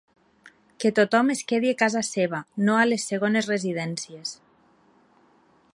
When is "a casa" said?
1.73-2.03